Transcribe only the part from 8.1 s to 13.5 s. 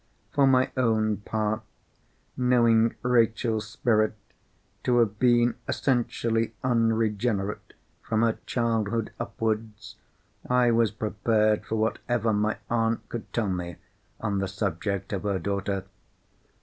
her childhood upwards, I was prepared for whatever my aunt could tell